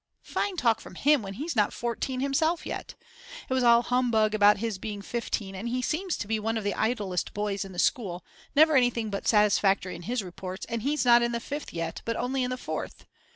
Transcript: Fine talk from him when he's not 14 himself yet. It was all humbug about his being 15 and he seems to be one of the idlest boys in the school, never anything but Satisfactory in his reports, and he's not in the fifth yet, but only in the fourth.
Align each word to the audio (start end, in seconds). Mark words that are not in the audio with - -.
Fine 0.23 0.57
talk 0.57 0.81
from 0.81 0.95
him 0.95 1.21
when 1.21 1.35
he's 1.35 1.55
not 1.55 1.71
14 1.71 2.21
himself 2.21 2.65
yet. 2.65 2.95
It 3.47 3.53
was 3.53 3.61
all 3.63 3.83
humbug 3.83 4.33
about 4.33 4.57
his 4.57 4.79
being 4.79 5.03
15 5.03 5.53
and 5.53 5.69
he 5.69 5.83
seems 5.83 6.17
to 6.17 6.27
be 6.27 6.39
one 6.39 6.57
of 6.57 6.63
the 6.63 6.73
idlest 6.73 7.35
boys 7.35 7.63
in 7.63 7.71
the 7.71 7.77
school, 7.77 8.25
never 8.55 8.75
anything 8.75 9.11
but 9.11 9.27
Satisfactory 9.27 9.95
in 9.95 10.01
his 10.01 10.23
reports, 10.23 10.65
and 10.67 10.81
he's 10.81 11.05
not 11.05 11.21
in 11.21 11.33
the 11.33 11.39
fifth 11.39 11.71
yet, 11.71 12.01
but 12.03 12.15
only 12.17 12.41
in 12.41 12.49
the 12.49 12.57
fourth. 12.57 13.05